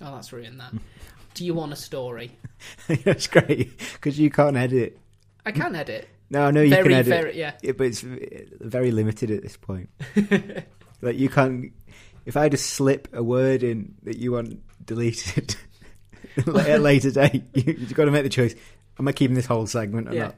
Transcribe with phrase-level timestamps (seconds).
[0.00, 0.72] Oh, that's ruined that.
[1.34, 2.30] Do you want a story?
[3.04, 4.98] That's great because you can't edit.
[5.44, 6.08] I can edit.
[6.30, 7.52] No, I know you very, can edit, very, yeah.
[7.62, 9.90] Yeah, but it's very limited at this point.
[11.02, 11.72] like you can't.
[12.24, 15.56] If I just slip a word in that you want deleted
[16.38, 18.54] at a later date, you, you've got to make the choice.
[18.98, 20.32] Am I keeping this whole segment or Yeah.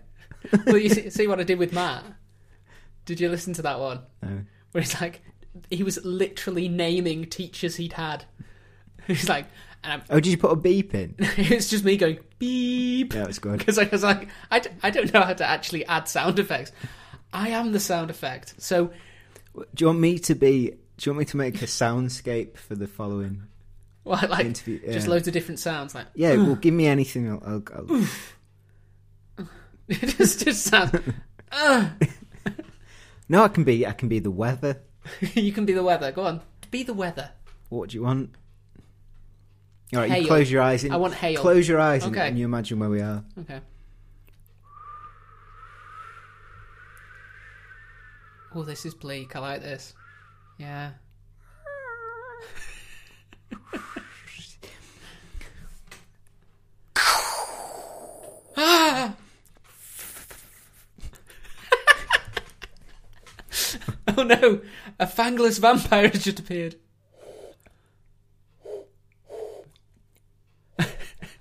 [0.52, 0.66] not?
[0.66, 2.04] well, you see, see what I did with Matt?
[3.04, 4.00] Did you listen to that one?
[4.20, 4.40] No.
[4.72, 5.22] Where he's like,
[5.70, 8.25] he was literally naming teachers he'd had.
[9.16, 9.46] He's like,
[9.82, 11.14] and I'm, Oh, did you put a beep in?
[11.19, 13.59] it's just me going beep Yeah, it's good.
[13.59, 16.73] because I was like, I, d- I don't know how to actually add sound effects.
[17.32, 18.55] I am the sound effect.
[18.59, 18.87] So
[19.56, 20.70] Do you want me to be?
[20.70, 20.77] Do
[21.10, 23.45] you want me to make a soundscape for the following
[24.05, 24.80] well, like interview?
[24.92, 25.12] just Yeah.
[25.12, 25.95] loads of different sounds.
[25.95, 27.30] Like Yeah, well, give me anything.
[27.30, 27.62] I'll, I'll,
[29.38, 29.46] I'll...
[29.88, 30.93] it just just sounds.
[31.52, 31.88] uh,
[33.29, 33.87] No, I can be.
[33.87, 34.80] I can be the weather.
[35.34, 36.10] you can be the weather.
[36.12, 36.40] Go on,
[36.70, 37.30] be the weather.
[37.68, 38.30] What do you want?
[39.95, 40.20] All right, Hail.
[40.23, 40.84] you close your eyes.
[40.84, 41.40] And, I want hail.
[41.40, 42.29] Close your eyes and, Okay.
[42.29, 43.24] and you imagine where we are.
[43.40, 43.60] Okay.
[48.54, 49.35] Oh, this is bleak.
[49.37, 49.95] I like this.
[50.59, 50.90] Yeah.
[58.57, 59.15] Ah!
[64.16, 64.60] oh no!
[64.99, 66.77] A fangless vampire has just appeared.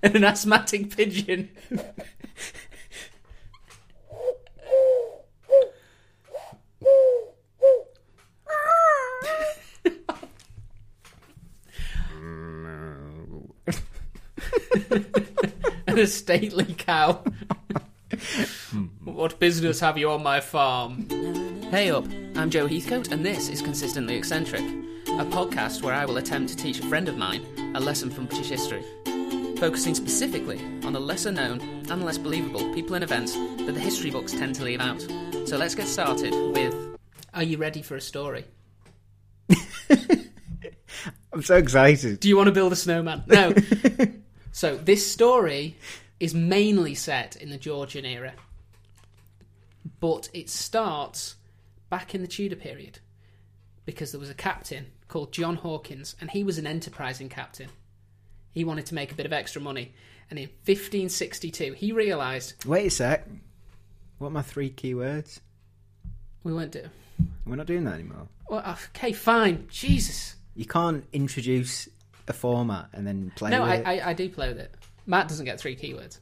[0.02, 1.50] And an asthmatic pigeon.
[15.86, 17.22] and a stately cow.
[19.04, 21.08] what business have you on my farm?
[21.70, 26.18] Hey up, I'm Joe Heathcote, and this is Consistently Eccentric, a podcast where I will
[26.18, 28.84] attempt to teach a friend of mine a lesson from British history,
[29.58, 34.08] focusing specifically on the lesser known and less believable people and events that the history
[34.08, 35.00] books tend to leave out.
[35.46, 36.96] So let's get started with
[37.34, 38.44] Are you ready for a story?
[41.32, 42.20] I'm so excited.
[42.20, 43.24] Do you want to build a snowman?
[43.26, 43.52] No.
[44.52, 45.76] so this story
[46.20, 48.34] is mainly set in the Georgian era,
[49.98, 51.34] but it starts
[51.90, 53.00] back in the Tudor period
[53.84, 57.70] because there was a captain called John Hawkins, and he was an enterprising captain.
[58.52, 59.92] He wanted to make a bit of extra money,
[60.30, 63.26] and in 1562 he realised Wait a sec.
[64.18, 65.40] What are my three key words?
[66.44, 66.84] we won't do.
[67.46, 68.26] We're not doing that anymore.
[68.48, 69.66] Well, uh, okay, fine.
[69.70, 70.36] Jesus.
[70.54, 71.88] You can't introduce
[72.26, 73.86] a format and then play No, with I, it.
[73.86, 74.74] I, I do play with it.
[75.06, 76.18] Matt doesn't get three keywords.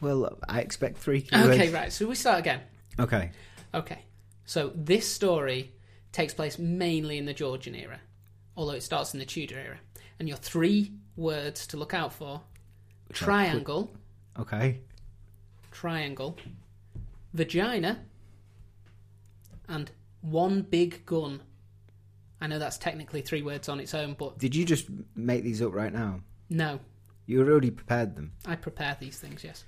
[0.00, 1.48] Well, I expect three key words.
[1.50, 1.92] Okay, right.
[1.92, 2.60] So we start again.
[2.98, 3.30] Okay.
[3.74, 4.00] Okay.
[4.44, 5.72] So this story
[6.12, 8.00] takes place mainly in the Georgian era,
[8.56, 9.78] although it starts in the Tudor era.
[10.18, 12.40] And your three words to look out for
[13.12, 13.94] triangle,
[14.38, 14.80] Okay.
[15.70, 16.38] triangle,
[17.34, 18.00] vagina,
[19.68, 19.90] and
[20.20, 21.42] one big gun.
[22.40, 25.62] I know that's technically three words on its own, but Did you just make these
[25.62, 26.20] up right now?
[26.50, 26.80] no,
[27.26, 28.32] You already prepared them.
[28.46, 29.64] I prepare these things, yes.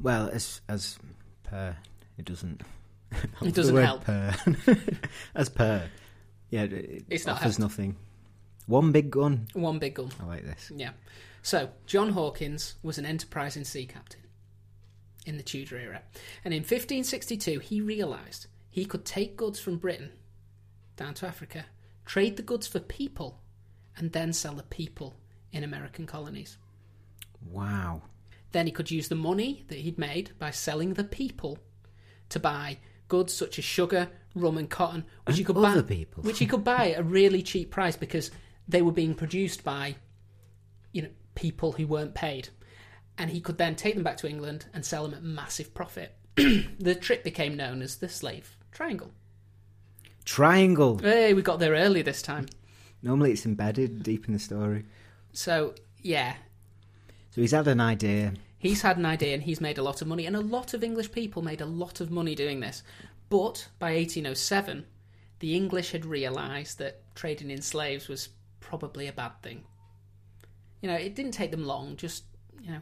[0.00, 0.98] Well, as as
[1.44, 1.76] per,
[2.18, 2.62] it doesn't.
[3.42, 4.04] It doesn't help.
[4.04, 4.34] Per.
[5.34, 5.88] as per,
[6.50, 7.60] yeah, it, it It's not offers helped.
[7.60, 7.96] nothing.
[8.66, 9.48] One big gun.
[9.54, 10.10] One big gun.
[10.20, 10.70] I like this.
[10.74, 10.90] Yeah.
[11.42, 14.20] So, John Hawkins was an enterprising sea captain
[15.26, 16.02] in the Tudor era.
[16.44, 20.10] And in 1562, he realised he could take goods from Britain
[20.96, 21.66] down to Africa,
[22.04, 23.40] trade the goods for people,
[23.96, 25.16] and then sell the people
[25.52, 26.56] in American colonies.
[27.50, 28.02] Wow.
[28.52, 31.58] Then he could use the money that he'd made by selling the people
[32.28, 36.22] to buy goods such as sugar, rum, and cotton, which he And could buy, people.
[36.22, 38.30] which he could buy at a really cheap price because
[38.68, 39.96] they were being produced by,
[40.92, 42.48] you know, people who weren't paid,
[43.18, 46.16] and he could then take them back to England and sell them at massive profit.
[46.36, 49.12] the trip became known as the slave triangle.
[50.24, 50.98] Triangle.
[50.98, 52.46] Hey, we got there early this time.
[53.02, 54.84] Normally, it's embedded deep in the story.
[55.32, 56.34] So yeah,
[57.30, 58.34] So he's had an idea.
[58.58, 60.84] He's had an idea and he's made a lot of money, and a lot of
[60.84, 62.82] English people made a lot of money doing this.
[63.28, 64.84] But by 1807,
[65.40, 68.28] the English had realised that trading in slaves was
[68.62, 69.64] probably a bad thing.
[70.80, 72.24] You know, it didn't take them long, just,
[72.62, 72.80] you know,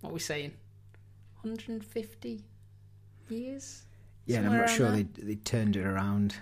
[0.00, 0.52] what are we saying?
[1.40, 2.44] 150
[3.28, 3.82] years?
[4.26, 6.34] Yeah, and I'm not sure they they turned it around.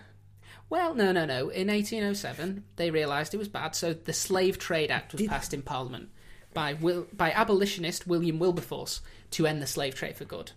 [0.70, 1.50] Well, no, no, no.
[1.50, 5.52] In 1807, they realised it was bad, so the Slave Trade Act was Did- passed
[5.54, 6.08] in Parliament
[6.54, 9.00] by Will, by abolitionist William Wilberforce
[9.32, 10.52] to end the slave trade for good.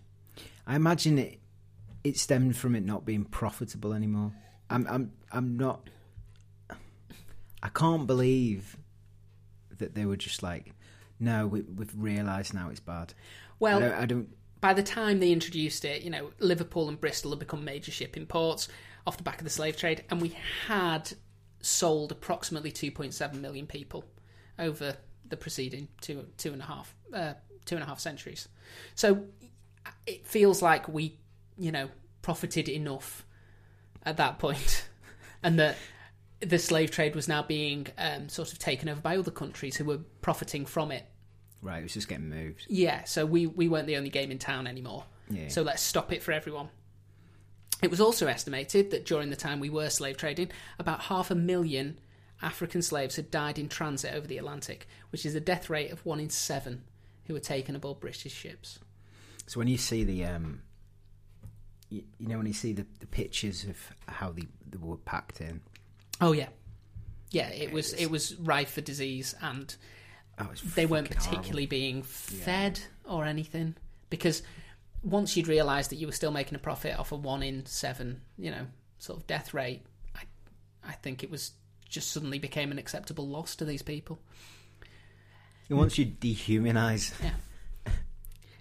[0.65, 1.39] I imagine it
[2.03, 4.31] it stemmed from it not being profitable anymore.
[4.69, 5.89] I'm I'm I'm not
[7.61, 8.77] I can't believe
[9.77, 10.73] that they were just like,
[11.19, 13.13] no, we, we've realised now it's bad.
[13.59, 14.29] Well, I don't, I don't.
[14.61, 18.25] by the time they introduced it, you know, Liverpool and Bristol had become major shipping
[18.25, 18.67] ports
[19.05, 20.35] off the back of the slave trade, and we
[20.67, 21.11] had
[21.61, 24.03] sold approximately 2.7 million people
[24.59, 24.95] over
[25.29, 27.33] the preceding two two and a half uh,
[27.65, 28.47] two and a half centuries.
[28.95, 29.25] So
[30.05, 31.17] it feels like we,
[31.57, 31.89] you know,
[32.21, 33.25] profited enough
[34.03, 34.87] at that point,
[35.43, 35.77] and that
[36.39, 39.85] the slave trade was now being um, sort of taken over by other countries who
[39.85, 41.05] were profiting from it.
[41.61, 42.65] Right, it was just getting moved.
[42.69, 45.05] Yeah, so we we weren't the only game in town anymore.
[45.29, 45.47] Yeah.
[45.49, 46.69] So let's stop it for everyone.
[47.81, 51.35] It was also estimated that during the time we were slave trading, about half a
[51.35, 51.99] million
[52.41, 56.05] African slaves had died in transit over the Atlantic, which is a death rate of
[56.05, 56.83] one in seven
[57.25, 58.79] who were taken aboard British ships.
[59.47, 60.61] So when you see the, um,
[61.89, 65.41] you, you know, when you see the, the pictures of how they, they were packed
[65.41, 65.61] in,
[66.21, 66.49] Oh yeah,
[67.31, 67.49] yeah.
[67.49, 69.75] It was It's- it was rife for disease, and
[70.39, 71.37] oh, they weren't fucking horrible.
[71.37, 73.75] particularly being fed or anything
[74.09, 74.41] because
[75.03, 78.21] once you'd realised that you were still making a profit off a one in seven,
[78.37, 78.65] you know,
[78.97, 79.83] sort of death rate,
[80.15, 80.21] I,
[80.85, 81.51] I think it was
[81.87, 84.19] just suddenly became an acceptable loss to these people.
[85.69, 87.31] And once you dehumanise, yeah.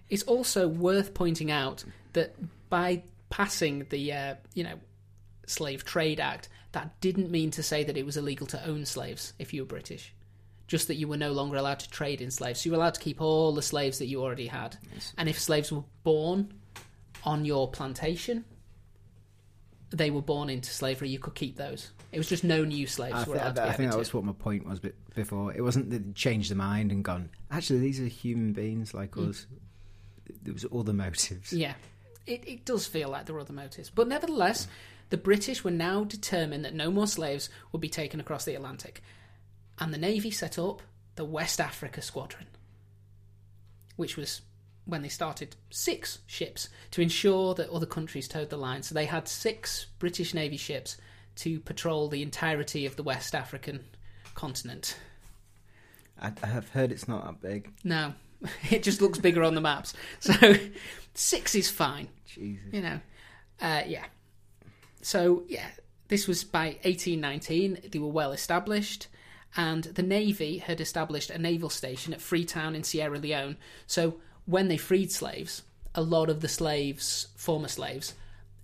[0.09, 2.35] It's also worth pointing out that
[2.71, 4.75] by passing the uh, you know
[5.47, 9.33] Slave Trade Act, that didn't mean to say that it was illegal to own slaves
[9.39, 10.13] if you were British.
[10.67, 12.61] Just that you were no longer allowed to trade in slaves.
[12.61, 14.77] So you were allowed to keep all the slaves that you already had.
[15.17, 16.53] And if slaves were born
[17.25, 18.45] on your plantation,
[19.91, 21.09] they were born into slavery.
[21.09, 21.93] You could keep those.
[22.13, 24.13] It was just no new slaves I, were thi- allowed to I think that was
[24.13, 24.81] what my point was
[25.15, 25.53] before.
[25.55, 29.13] It wasn't that they changed their mind and gone, actually, these are human beings like
[29.13, 29.31] Mm.
[29.31, 29.47] us.
[30.43, 31.53] There was other motives.
[31.53, 31.75] Yeah,
[32.27, 33.91] it, it does feel like there were other motives.
[33.91, 34.67] But nevertheless,
[35.11, 39.03] the British were now determined that no more slaves would be taken across the Atlantic.
[39.79, 40.83] And the Navy set up
[41.17, 42.47] the West Africa Squadron,
[43.97, 44.43] which was
[44.85, 48.83] when they started six ships to ensure that other countries towed the line.
[48.83, 50.97] So they had six British Navy ships
[51.37, 53.85] to patrol the entirety of the West African
[54.35, 54.97] continent.
[56.21, 57.71] I, I have heard it's not that big.
[57.85, 58.15] No,
[58.71, 59.93] it just looks bigger on the maps.
[60.21, 60.33] So
[61.15, 62.09] six is fine.
[62.27, 62.73] Jesus.
[62.73, 63.01] you know,
[63.61, 64.05] uh, yeah.
[65.07, 65.69] So yeah,
[66.09, 67.79] this was by 1819.
[67.93, 69.07] They were well established,
[69.57, 73.57] and the navy had established a naval station at Freetown in Sierra Leone.
[73.87, 74.17] So
[74.47, 75.63] when they freed slaves,
[75.95, 78.15] a lot of the slaves, former slaves,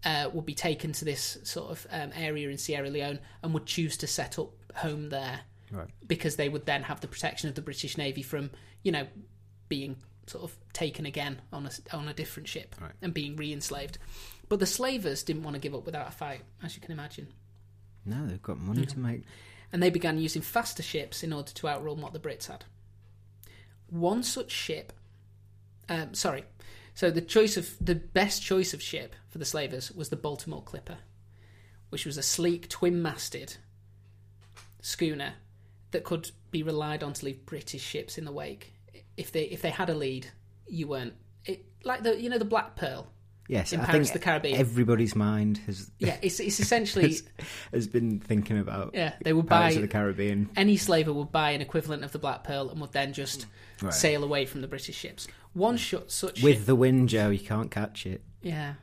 [0.04, 3.66] uh, would be taken to this sort of um, area in Sierra Leone and would
[3.66, 5.88] choose to set up home there Right.
[6.08, 8.50] because they would then have the protection of the British Navy from,
[8.82, 9.06] you know,
[9.68, 9.94] being
[10.26, 12.90] sort of taken again on a on a different ship Right.
[13.00, 13.98] and being re-enslaved.
[14.48, 17.28] But the slavers didn't want to give up without a fight, as you can imagine,
[18.04, 19.22] No, they've got money to make.
[19.72, 22.64] and they began using faster ships in order to outrun what the Brits had.
[23.88, 24.92] One such ship,
[25.88, 26.44] um, sorry,
[26.94, 30.62] so the choice of the best choice of ship for the slavers was the Baltimore
[30.62, 30.98] Clipper,
[31.88, 33.56] which was a sleek twin-masted
[34.80, 35.34] schooner
[35.92, 38.72] that could be relied on to leave British ships in the wake.
[39.16, 40.26] If they if they had a lead,
[40.66, 43.06] you weren't it, like the you know the Black Pearl.
[43.48, 44.56] Yes, In I Pirates of the Caribbean.
[44.58, 47.22] everybody's mind has Yeah, it's it's essentially has,
[47.72, 50.48] has been thinking about yeah they would Pirates buy of the Caribbean.
[50.56, 53.46] any slaver would buy an equivalent of the Black Pearl and would then just
[53.82, 53.92] Right.
[53.92, 55.26] sail away from the British ships.
[55.54, 58.22] One shot such With ship, the wind, Joe, you can't catch it.
[58.42, 58.74] yeah,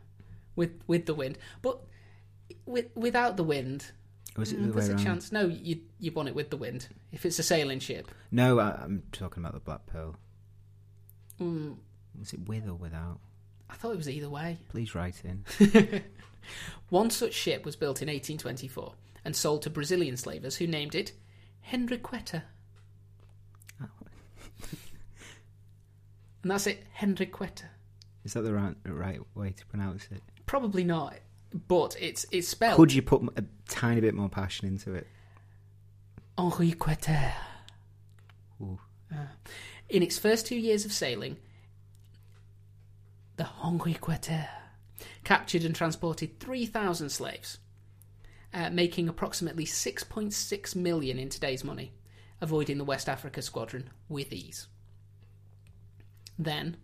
[0.57, 1.79] with with the wind, but
[2.65, 3.91] with without the wind,
[4.35, 5.03] was it mm, the way there's a around?
[5.05, 5.31] chance.
[5.31, 8.11] No, you you want it with the wind if it's a sailing ship.
[8.29, 10.17] No, I, I'm talking about the Black Pearl.
[11.39, 11.77] Mm,
[12.19, 13.19] Was it with or without?
[13.69, 14.57] I thought it was either way.
[14.69, 15.45] Please write in.
[16.89, 18.93] One such ship was built in 1824
[19.25, 21.11] and sold to Brazilian slavers who named it
[21.71, 22.43] Henriqueta.
[26.41, 27.65] and that's it, Henriqueta.
[28.23, 30.21] Is that the right, right way to pronounce it?
[30.45, 31.15] Probably not,
[31.67, 35.07] but it's it's spelled Could you put a tiny bit more passion into it?
[36.37, 37.33] Henriqueta.
[38.61, 38.79] Ooh.
[39.11, 39.25] Uh,
[39.89, 41.37] in its first two years of sailing,
[43.39, 44.49] the Henriqueta
[45.23, 47.57] captured and transported 3,000 slaves,
[48.53, 51.93] uh, making approximately 6.6 million in today's money,
[52.41, 54.67] avoiding the West Africa squadron with ease.
[56.37, 56.75] Then,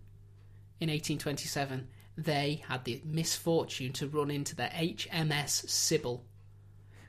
[0.80, 6.24] in 1827, they had the misfortune to run into the HMS Sybil,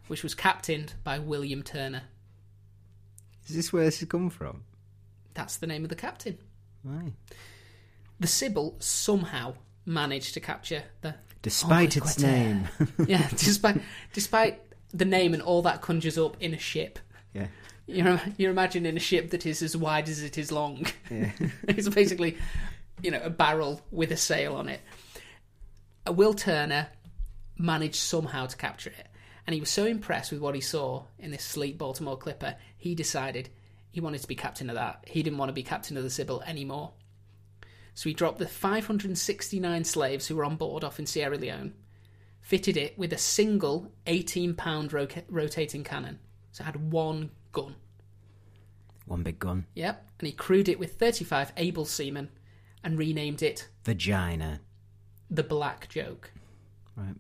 [0.08, 2.02] which was captained by William Turner.
[3.46, 4.64] Is this where this has come from?
[5.34, 6.38] That's the name of the captain.
[6.82, 7.12] Right.
[8.18, 9.54] The Sybil somehow
[9.84, 11.14] managed to capture the
[11.46, 12.66] Despite its name.
[13.06, 13.80] yeah, despite
[14.12, 14.60] despite
[14.92, 16.98] the name and all that conjures up in a ship.
[17.34, 17.46] Yeah.
[17.86, 20.86] You're you're imagining a ship that is as wide as it is long.
[21.08, 21.30] Yeah.
[21.68, 22.36] it's basically,
[23.00, 24.80] you know, a barrel with a sail on it.
[26.04, 26.88] Uh, Will Turner
[27.56, 29.06] managed somehow to capture it,
[29.46, 32.96] and he was so impressed with what he saw in this sleek Baltimore Clipper, he
[32.96, 33.50] decided
[33.92, 35.04] he wanted to be captain of that.
[35.06, 36.92] He didn't want to be captain of the Sybil anymore.
[37.96, 41.72] So he dropped the 569 slaves who were on board off in Sierra Leone,
[42.42, 46.18] fitted it with a single 18 pound roca- rotating cannon.
[46.52, 47.74] So it had one gun.
[49.06, 49.64] One big gun.
[49.74, 50.08] Yep.
[50.20, 52.28] And he crewed it with 35 able seamen
[52.84, 54.60] and renamed it Vagina.
[55.30, 56.32] the Black Joke.
[56.96, 57.16] Right.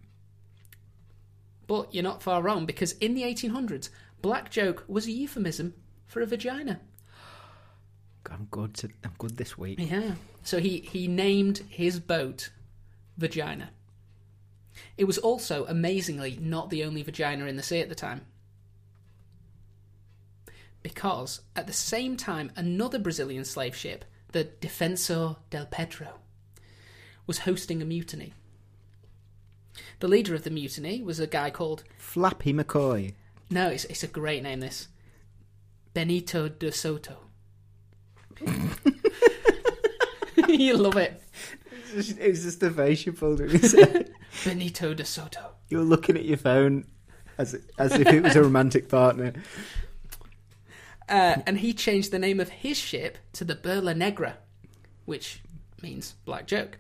[1.66, 3.88] But you're not far wrong because in the 1800s,
[4.20, 5.72] Black Joke was a euphemism
[6.04, 6.82] for a vagina.
[8.30, 8.74] I'm good.
[8.74, 9.78] To, I'm good this week.
[9.80, 10.12] Yeah.
[10.42, 12.50] So he, he named his boat
[13.16, 13.70] Vagina.
[14.96, 18.22] It was also, amazingly, not the only vagina in the sea at the time.
[20.82, 26.20] Because at the same time, another Brazilian slave ship, the Defensor del Pedro,
[27.26, 28.34] was hosting a mutiny.
[29.98, 33.14] The leader of the mutiny was a guy called Flappy McCoy.
[33.50, 34.60] no, it's it's a great name.
[34.60, 34.88] This
[35.92, 37.25] Benito de Soto.
[40.48, 41.20] you love it,
[41.94, 44.12] It was just the face you pulled when you said
[44.44, 45.52] Benito de Soto.
[45.68, 46.84] you were looking at your phone
[47.38, 49.32] as as if it was a romantic partner.
[51.08, 54.38] Uh, and he changed the name of his ship to the Burla Negra,
[55.04, 55.40] which
[55.80, 56.78] means black joke,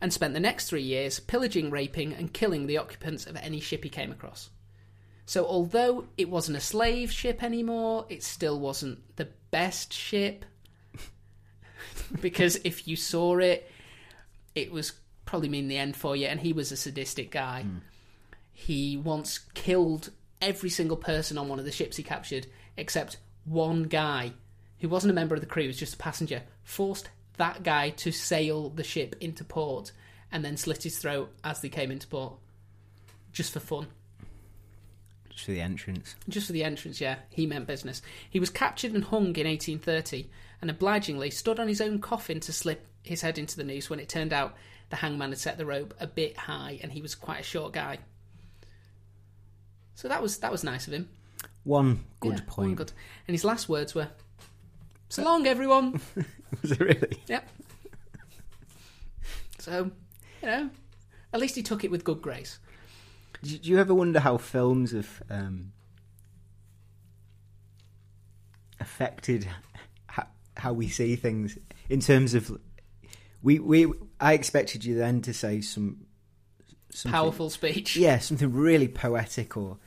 [0.00, 3.84] and spent the next three years pillaging, raping, and killing the occupants of any ship
[3.84, 4.50] he came across.
[5.26, 10.44] So, although it wasn't a slave ship anymore, it still wasn't the best ship.
[12.20, 13.70] Because if you saw it,
[14.54, 14.92] it was
[15.24, 16.26] probably mean the end for you.
[16.26, 17.62] And he was a sadistic guy.
[17.62, 17.78] Hmm.
[18.52, 23.84] He once killed every single person on one of the ships he captured, except one
[23.84, 24.32] guy
[24.80, 27.90] who wasn't a member of the crew, he was just a passenger, forced that guy
[27.90, 29.92] to sail the ship into port
[30.30, 32.34] and then slit his throat as they came into port.
[33.32, 33.86] Just for fun.
[35.30, 36.16] Just for the entrance.
[36.28, 37.16] Just for the entrance, yeah.
[37.30, 38.02] He meant business.
[38.28, 40.28] He was captured and hung in 1830
[40.60, 44.00] and obligingly stood on his own coffin to slip his head into the noose when
[44.00, 44.54] it turned out
[44.90, 47.72] the hangman had set the rope a bit high and he was quite a short
[47.72, 47.98] guy.
[49.94, 51.08] So that was that was nice of him.
[51.64, 52.68] One good Yeah, point.
[52.68, 52.92] one good.
[53.26, 54.08] And his last words were,
[55.08, 56.00] "So long, everyone."
[56.62, 57.22] Was it really?
[57.26, 57.46] yep.
[59.58, 59.90] So,
[60.40, 60.70] you know,
[61.32, 62.58] at least he took it with good grace.
[63.42, 65.72] Do you ever wonder how films have um,
[68.80, 69.46] affected
[70.58, 71.56] how, we see things
[71.88, 72.58] in terms of
[73.42, 76.06] we we I expected you then to say some
[77.04, 77.96] Powerful speech.
[77.96, 79.78] yeah something really poetic or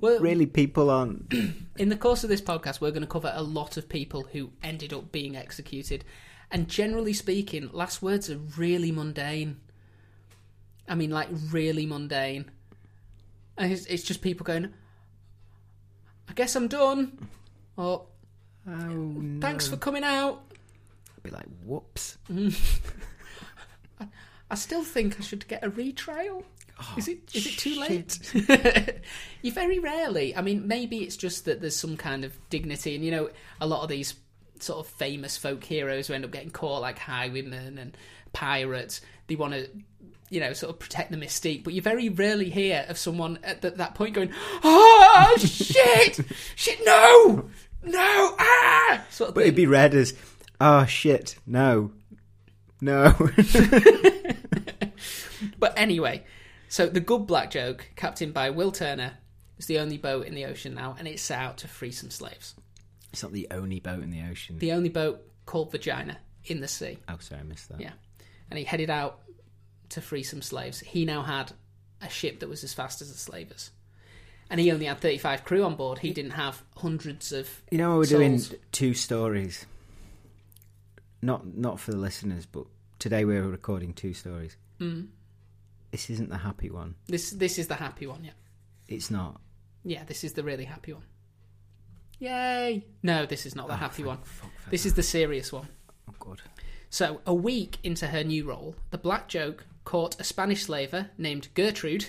[0.00, 1.32] Well, really people aren't
[1.78, 4.50] in the course of this podcast, we're going to cover a lot of people who
[4.62, 6.04] ended up being executed.
[6.50, 9.60] And generally speaking, last words are really mundane.
[10.88, 12.50] I mean, like, really mundane.
[13.56, 14.72] And it's, it's just people going,
[16.28, 17.28] I guess I'm done.
[17.76, 18.06] Or,
[18.68, 19.40] oh no.
[19.40, 20.42] thanks for coming out.
[21.16, 22.18] I'd be like whoops
[24.50, 26.42] I still think I should get a retrial.
[26.80, 28.38] Oh, is it is it too shit.
[28.38, 29.00] late?
[29.42, 30.36] you very rarely.
[30.36, 33.66] I mean, maybe it's just that there's some kind of dignity, and you know, a
[33.66, 34.14] lot of these
[34.60, 37.96] sort of famous folk heroes who end up getting caught, like highwaymen and
[38.32, 39.00] pirates.
[39.26, 39.68] They want to,
[40.30, 41.64] you know, sort of protect the mystique.
[41.64, 44.32] But you very rarely hear of someone at th- that point going,
[44.62, 46.20] "Oh shit,
[46.54, 47.50] shit, no,
[47.82, 50.14] no, ah!" Sort of but it'd be read as
[50.60, 51.92] oh shit no
[52.80, 53.14] no
[55.58, 56.24] But anyway,
[56.68, 59.12] so the Good Black Joke, captained by Will Turner,
[59.58, 62.10] is the only boat in the ocean now, and it's set out to free some
[62.10, 62.54] slaves.
[63.12, 66.68] it's not the only boat in the ocean The only boat called Vagina in the
[66.68, 66.98] sea.
[67.08, 67.92] oh sorry I missed that Yeah.
[68.50, 69.20] And he headed out
[69.90, 70.80] to free some slaves.
[70.80, 71.52] He now had
[72.00, 73.70] a ship that was as fast as the slavers.
[74.50, 75.98] And he only had 35 crew on board.
[75.98, 77.48] He didn't have hundreds of.
[77.70, 78.40] You know, we're doing
[78.72, 79.66] two stories.
[81.20, 82.64] Not not for the listeners, but
[82.98, 84.56] today we're recording two stories.
[84.80, 85.08] Mm,
[85.90, 86.94] This isn't the happy one.
[87.06, 88.30] this this is the happy one, yeah.
[88.86, 89.40] It's not.
[89.84, 91.02] Yeah, this is the really happy one.
[92.20, 92.84] Yay!
[93.02, 94.18] No, this is not the Oh, happy one.
[94.24, 95.68] fuck This is the serious one.
[96.08, 96.42] Oh, God.
[96.90, 101.48] So, a week into her new role, the Black Joke caught a Spanish slaver named
[101.54, 102.06] Gertrude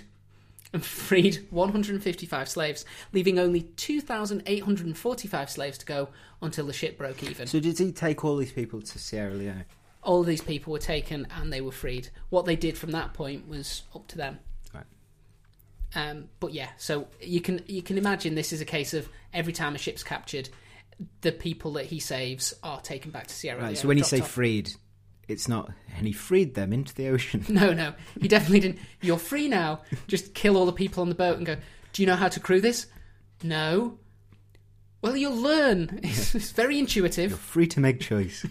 [0.73, 6.09] and freed 155 slaves, leaving only 2,845 slaves to go
[6.41, 7.47] until the ship broke even.
[7.47, 9.65] So did he take all these people to Sierra Leone?
[10.03, 12.09] All of these people were taken and they were freed.
[12.29, 14.39] What they did from that point was up to them.
[14.73, 14.85] Right.
[15.95, 19.51] Um, but yeah, so you can you can imagine this is a case of every
[19.51, 20.49] time a ship's captured,
[21.21, 23.69] the people that he saves are taken back to Sierra Leone.
[23.69, 24.31] Right, so when you say off.
[24.31, 24.71] freed,
[25.29, 27.45] it's not, and he freed them into the ocean.
[27.49, 28.79] No, no, he definitely didn't.
[29.01, 29.81] You're free now.
[30.07, 31.55] Just kill all the people on the boat and go.
[31.93, 32.87] Do you know how to crew this?
[33.43, 33.97] No.
[35.01, 35.99] Well, you'll learn.
[36.03, 37.31] It's, it's very intuitive.
[37.31, 38.45] You're free to make choice.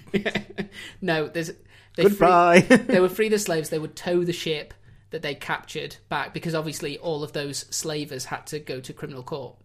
[1.01, 1.49] no, there's
[1.97, 2.61] they free- Goodbye.
[2.61, 3.69] they would free the slaves.
[3.71, 4.73] They would tow the ship
[5.11, 9.23] that they captured back because obviously all of those slavers had to go to criminal
[9.23, 9.57] court.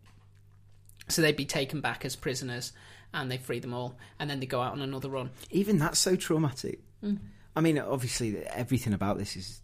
[1.09, 2.71] So they'd be taken back as prisoners,
[3.13, 5.31] and they free them all, and then they go out on another run.
[5.51, 6.79] Even that's so traumatic.
[7.03, 7.19] Mm.
[7.55, 9.61] I mean, obviously, everything about this is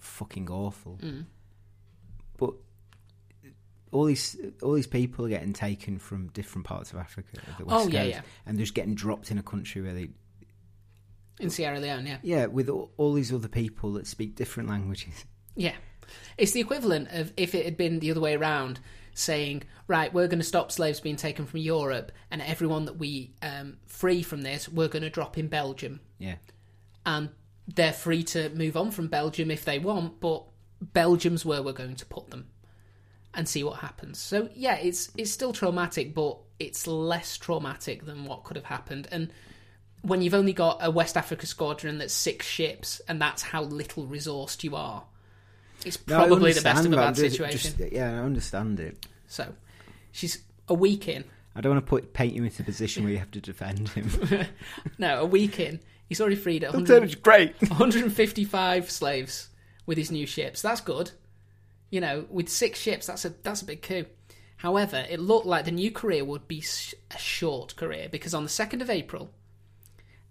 [0.00, 0.98] fucking awful.
[1.02, 1.24] Mm.
[2.36, 2.54] But
[3.92, 7.86] all these all these people are getting taken from different parts of Africa, the West
[7.86, 8.20] Oh, yeah, Coast, yeah.
[8.44, 10.10] and they're just getting dropped in a country where they,
[11.40, 12.18] In Sierra Leone, yeah.
[12.22, 15.24] yeah, with all, all these other people that speak different languages.
[15.54, 15.74] Yeah.
[16.38, 18.78] It's the equivalent of if it had been the other way around,
[19.14, 23.32] saying, right, we're going to stop slaves being taken from Europe, and everyone that we
[23.42, 26.00] um, free from this, we're going to drop in Belgium.
[26.18, 26.36] Yeah,
[27.06, 27.30] And
[27.74, 30.42] they're free to move on from Belgium if they want, but
[30.82, 32.46] Belgium's where we're going to put them
[33.32, 34.18] and see what happens.
[34.18, 39.08] So, yeah, it's, it's still traumatic, but it's less traumatic than what could have happened.
[39.10, 39.30] And
[40.02, 44.04] when you've only got a West Africa squadron that's six ships, and that's how little
[44.06, 45.04] resourced you are,
[45.84, 47.74] it's No, probably the best of a bad situation.
[47.78, 49.06] just- yeah, I understand it.
[49.28, 49.54] So
[50.12, 51.24] she's a week in.
[51.54, 53.88] I don't want to put paint you into a position where you have to defend
[53.90, 54.10] him.
[54.98, 55.80] No, a week in.
[56.08, 57.54] He's already freed 100, Lieutenant's great.
[57.60, 59.48] 155 slaves
[59.86, 60.62] with his new ships.
[60.62, 61.12] That's good.
[61.90, 64.06] You know, with six ships, that's a that's a big coup.
[64.58, 66.64] However, it looked like the new career would be
[67.10, 69.30] a short career because on the 2nd of April,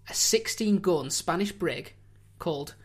[0.10, 1.94] a 16 gun Spanish brig
[2.40, 2.76] called,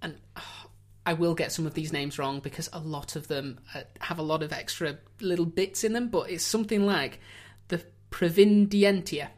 [0.00, 0.42] and oh,
[1.06, 4.18] I will get some of these names wrong because a lot of them uh, have
[4.18, 7.20] a lot of extra little bits in them, but it's something like
[7.68, 9.28] the Provindientia.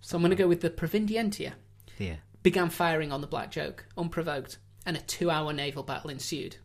[0.00, 1.54] So I'm going to go with the Provindientia
[1.98, 2.16] Yeah.
[2.42, 6.56] began firing on the Black Joke unprovoked, and a two-hour naval battle ensued.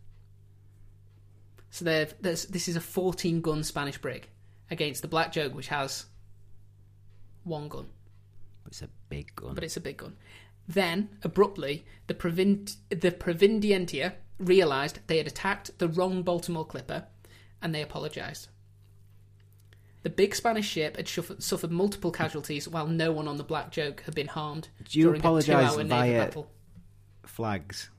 [1.71, 4.27] So this is a 14-gun Spanish brig
[4.71, 6.05] against the Black Joke, which has
[7.43, 7.87] one gun,
[8.67, 9.53] It's a big gun.
[9.55, 10.15] but it's a big gun.
[10.67, 17.05] Then, abruptly, the, Provin- the Provindientia realised they had attacked the wrong Baltimore clipper,
[17.61, 18.47] and they apologised.
[20.03, 24.01] The big Spanish ship had suffered, multiple casualties, while no one on the Black Joke
[24.05, 26.49] had been harmed Do you during apologise via- battle.
[27.25, 27.89] Flags.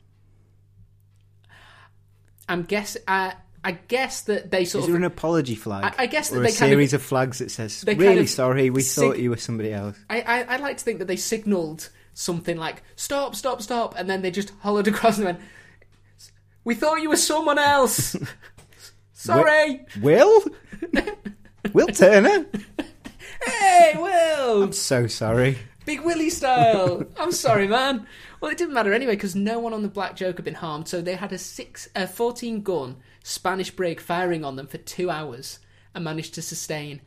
[2.49, 5.85] I'm guess I I guess that they sort Is of there an apology flag?
[5.85, 8.19] I- I guess that they a kind of- series of, flags that says, "Really kind
[8.21, 10.99] of sorry, we sig- thought you were somebody else." I, I I like to think
[11.01, 15.27] that they signalled something like stop stop stop and then they just hollered across and
[15.27, 15.41] went
[16.65, 18.17] we thought you were someone else
[19.13, 20.43] sorry Will?
[21.73, 22.47] Will Turner?
[23.47, 25.59] hey Will I'm so sorry.
[25.87, 28.07] Big Willie style I'm sorry man
[28.41, 30.89] well it didn't matter anyway because no one on the Black Joke had been harmed
[30.89, 35.11] so they had a six a 14 gun Spanish brig firing on them for two
[35.11, 35.59] hours
[35.95, 37.01] and managed to sustain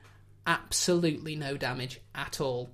[0.45, 2.71] absolutely no damage at all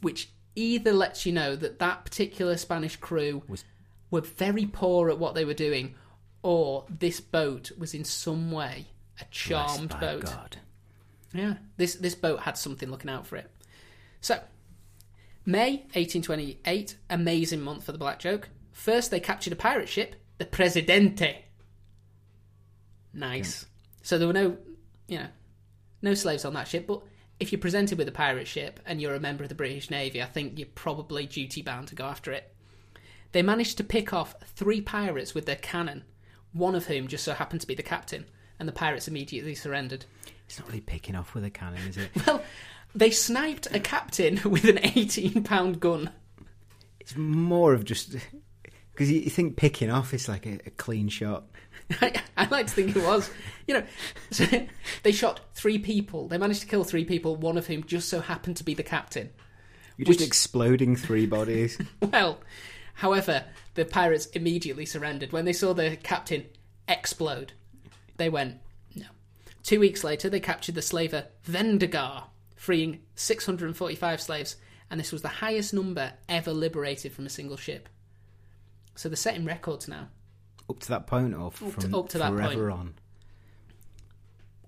[0.00, 3.64] which either lets you know that that particular Spanish crew Was-
[4.10, 5.94] were very poor at what they were doing,
[6.42, 8.86] or this boat was in some way
[9.20, 10.24] a charmed boat.
[10.24, 10.58] God.
[11.36, 13.50] Yeah, this this boat had something looking out for it.
[14.20, 14.40] So,
[15.44, 18.48] May 1828, amazing month for the Black Joke.
[18.72, 21.44] First, they captured a pirate ship, the Presidente.
[23.14, 23.66] Nice.
[24.02, 24.56] So there were no,
[25.08, 25.28] you know,
[26.02, 26.86] no slaves on that ship.
[26.86, 27.02] But
[27.40, 30.22] if you're presented with a pirate ship and you're a member of the British Navy,
[30.22, 32.54] I think you're probably duty bound to go after it.
[33.32, 36.04] They managed to pick off three pirates with their cannon,
[36.52, 38.26] one of whom just so happened to be the captain,
[38.58, 40.06] and the pirates immediately surrendered.
[40.46, 42.10] It's not really picking off with a cannon, is it?
[42.26, 42.42] Well,
[42.94, 46.10] they sniped a captain with an 18 pound gun.
[47.00, 48.16] It's more of just
[48.92, 51.44] because you, think picking off is like a, a clean shot.
[52.00, 53.30] I, I like to think it was.
[53.66, 53.84] You know,
[54.30, 54.46] so
[55.02, 56.28] they shot three people.
[56.28, 58.82] They managed to kill three people, one of whom just so happened to be the
[58.82, 59.30] captain.
[59.96, 61.78] You're just exploding three bodies.
[62.00, 62.38] Well,
[62.94, 65.32] however, the pirates immediately surrendered.
[65.32, 66.46] When they saw the captain
[66.88, 67.52] explode,
[68.16, 68.60] they went.
[69.66, 74.54] Two weeks later, they captured the slaver Vendegar, freeing 645 slaves,
[74.88, 77.88] and this was the highest number ever liberated from a single ship.
[78.94, 80.06] So they're setting records now.
[80.70, 82.78] up to that point, or from up to that forever point.
[82.78, 82.94] on.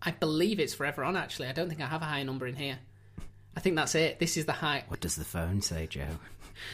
[0.02, 1.46] I believe it's forever on, actually.
[1.46, 2.80] I don't think I have a high number in here.
[3.56, 4.18] I think that's it.
[4.18, 4.82] This is the high.
[4.88, 6.18] What does the phone say, Joe?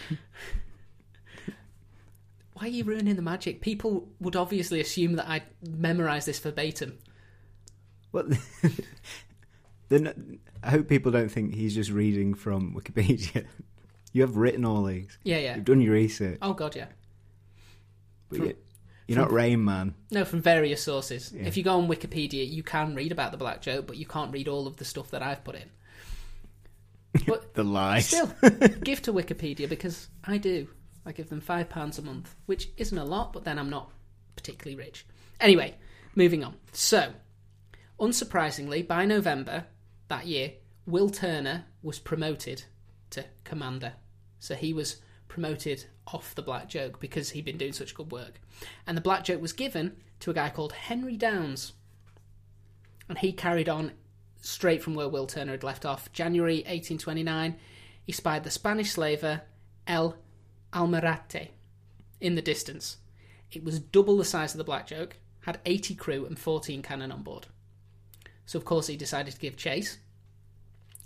[2.55, 3.61] Why are you ruining the magic?
[3.61, 6.97] People would obviously assume that I memorised this verbatim.
[9.89, 13.45] Then I hope people don't think he's just reading from Wikipedia.
[14.13, 15.19] You have written all these.
[15.25, 15.57] Yeah, yeah.
[15.57, 16.39] You've done your research.
[16.41, 16.87] Oh god, yeah.
[18.29, 18.57] But From- you-
[19.09, 19.95] you're not Rain Man.
[20.11, 21.31] No, from various sources.
[21.37, 21.43] Yeah.
[21.47, 24.33] If you go on Wikipedia, you can read about the black joke, but you can't
[24.33, 25.69] read all of the stuff that I've put in.
[27.27, 28.07] But The lies.
[28.07, 28.33] still,
[28.83, 30.69] give to Wikipedia because I do.
[31.05, 33.91] I give them five pounds a month, which isn't a lot, but then I'm not
[34.37, 35.07] particularly rich.
[35.39, 35.75] Anyway,
[36.15, 36.55] moving on.
[36.73, 37.13] So,
[38.01, 39.67] unsurprisingly, by November
[40.09, 40.53] that year,
[40.87, 42.65] Will Turner was promoted
[43.11, 43.95] to commander.
[44.39, 48.41] So he was promoted off the Black Joke because he'd been doing such good work.
[48.87, 51.73] And the Black Joke was given to a guy called Henry Downs.
[53.09, 53.93] And he carried on
[54.41, 56.13] straight from where Will Turner had left off.
[56.13, 57.57] January 1829,
[58.05, 59.43] he spied the Spanish slaver
[59.87, 60.17] El
[60.73, 61.49] Almirante
[62.21, 62.99] in the distance.
[63.51, 67.13] It was double the size of the Black Joke, had 80 crew and 14 cannon
[67.13, 67.47] on board.
[68.47, 69.99] So, of course, he decided to give chase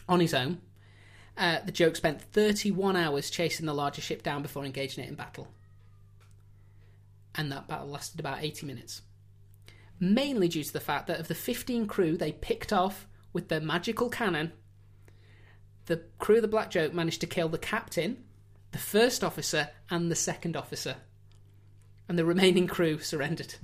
[0.09, 0.61] on his own.
[1.37, 5.14] Uh, the joke spent 31 hours chasing the larger ship down before engaging it in
[5.14, 5.48] battle.
[7.35, 9.03] And that battle lasted about 80 minutes.
[10.01, 13.61] Mainly due to the fact that of the 15 crew they picked off with their
[13.61, 14.53] magical cannon,
[15.87, 18.24] the crew of the Black Joke managed to kill the captain,
[18.72, 20.96] the first officer, and the second officer.
[22.09, 23.55] And the remaining crew surrendered.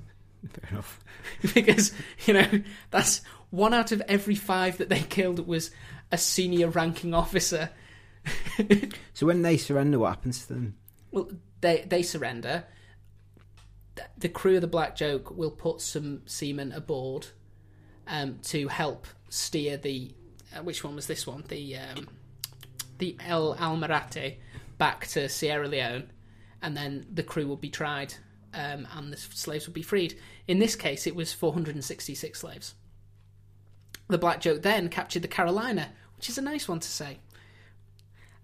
[0.49, 1.01] Fair enough.
[1.55, 1.93] because,
[2.27, 3.23] you know, that's
[3.55, 5.71] one out of every five that they killed was
[6.11, 7.71] a senior ranking officer.
[9.13, 10.77] So when they surrender, what happens to them?
[11.13, 12.65] Well, they they surrender.
[14.19, 17.29] The crew of the Black Joke will put some seamen aboard
[18.09, 20.13] um, to help steer the.
[20.55, 21.45] Uh, which one was this one?
[21.47, 22.09] The um,
[22.99, 24.39] the El Almirante
[24.79, 26.11] back to Sierra Leone,
[26.61, 28.15] and then the crew will be tried,
[28.53, 30.19] um, and the slaves will be freed.
[30.49, 32.75] In this case, it was 466 slaves.
[34.09, 37.19] The Black Joke then captured the Carolina, which is a nice one to say,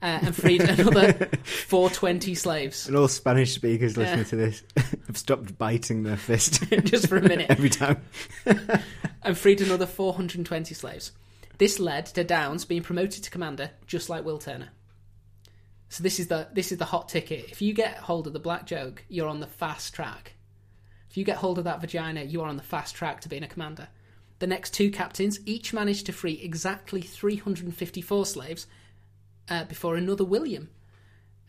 [0.03, 1.13] uh, and freed another
[1.45, 2.87] 420 slaves.
[2.89, 4.25] And all Spanish speakers listening Yeah.
[4.25, 4.63] to this
[5.07, 8.01] have stopped biting their fist just for a minute, every time.
[9.23, 11.13] and freed another 420 slaves.
[11.59, 14.71] This led to Downs being promoted to commander, just like Will Turner.
[15.91, 17.51] So this is the this is the hot ticket.
[17.51, 20.35] If you get hold of the Black Joke, you're on the fast track.
[21.11, 23.43] If you get hold of that vagina, you are on the fast track to being
[23.43, 23.89] a commander.
[24.41, 28.67] The next two captains each managed to free exactly 354 slaves
[29.51, 30.71] uh, before another William,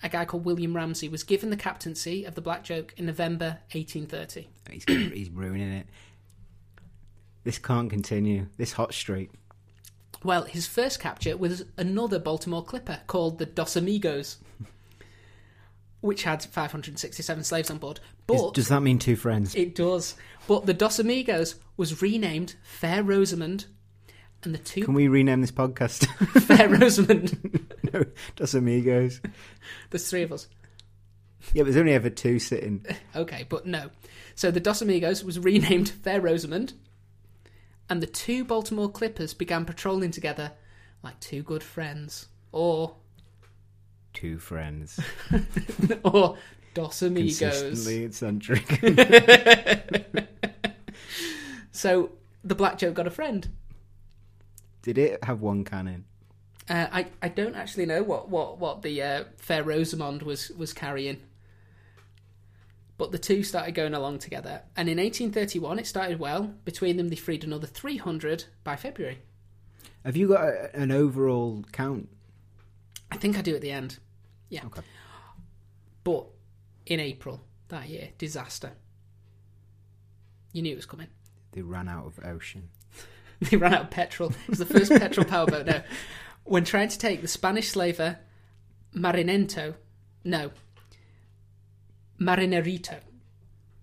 [0.04, 3.60] a guy called William Ramsay, was given the captaincy of the Black Joke in November
[3.72, 4.50] 1830.
[4.70, 5.88] He's, he's ruining it.
[7.44, 8.48] This can't continue.
[8.58, 9.32] This hot streak.
[10.24, 14.38] Well, his first capture was another Baltimore clipper called the Dos Amigos,
[16.02, 18.00] which had 567 slaves on board.
[18.00, 19.56] Is- But does that mean two friends?
[19.56, 20.16] it does.
[20.48, 23.66] But the Dos Amigos was renamed Fair Rosamond,
[24.44, 26.06] and the two Can we rename this podcast?
[26.42, 27.70] Fair Rosamond.
[27.94, 28.04] no,
[28.36, 29.22] Dos Amigos.
[29.92, 30.48] There's three of us.
[31.54, 32.86] Yeah, but there's only ever two sitting.
[33.16, 33.90] Okay, but no.
[34.36, 36.74] So the Dos Amigos was renamed Fair Rosamond,
[37.90, 40.52] and the two Baltimore Clippers began patrolling together
[41.04, 42.96] like two good friends, or
[44.14, 45.00] Two friends.
[46.04, 46.38] or
[46.74, 47.40] Dos Amigos.
[47.40, 48.80] Consistently eccentric.
[51.82, 52.12] So
[52.44, 53.48] the Black Joe got a friend.
[54.84, 56.06] Did it have one cannon?
[56.70, 60.74] Uh, I I don't actually know what what what the uh, Fair Rosamond was was
[60.74, 61.22] carrying,
[63.00, 64.62] but the two started going along together.
[64.78, 66.54] And in 1831, it started well.
[66.66, 69.18] Between them, they freed another 300 by February.
[70.06, 72.10] Have you got a, an overall count?
[73.12, 74.00] I think I do at the end.
[74.50, 74.66] Yeah.
[74.66, 74.82] Okay.
[76.04, 76.26] But
[76.86, 78.72] in April that year, disaster.
[80.54, 81.08] You knew it was coming.
[81.52, 82.70] They ran out of ocean.
[83.50, 84.30] They ran out of petrol.
[84.30, 85.66] It was the first petrol powerboat.
[85.66, 85.82] No,
[86.44, 88.20] when trying to take the Spanish slaver
[88.96, 89.76] Marinento,
[90.24, 90.52] no,
[92.20, 93.00] Marinerito.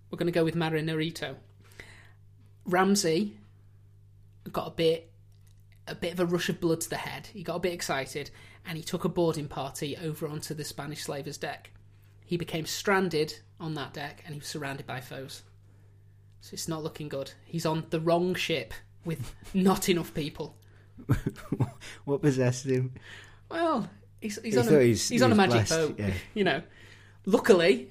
[0.09, 1.35] We're going to go with Marinerito.
[2.65, 3.35] Ramsay
[4.51, 5.11] got a bit,
[5.87, 7.27] a bit of a rush of blood to the head.
[7.27, 8.31] He got a bit excited,
[8.69, 11.71] and he took a boarding party over onto the Spanish slaver's deck.
[12.23, 15.41] He became stranded on that deck, and he was surrounded by foes.
[16.41, 17.31] So it's not looking good.
[17.45, 20.55] He's on the wrong ship with not enough people.
[22.05, 22.93] what possessed him?
[23.49, 23.89] Well,
[24.21, 25.95] he's, he's He on a, he's- he's, he on a magic blessed, boat.
[25.99, 26.13] yeah.
[26.35, 26.61] You know,
[27.25, 27.89] luckily,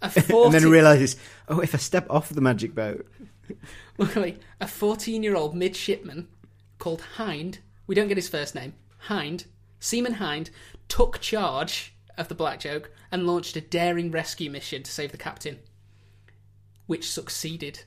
[0.00, 1.16] a And then realizes,
[1.48, 3.06] oh, if I step off the magic boat,
[3.98, 6.28] luckily a fourteen-year-old midshipman
[6.78, 7.58] called Hind.
[7.88, 8.74] We don't get his first name.
[8.98, 9.46] Hind,
[9.82, 10.50] Seaman Hind,
[10.86, 15.18] took charge of the Black Joke and launched a daring rescue mission to save the
[15.18, 15.58] captain,
[16.86, 17.82] which succeeded.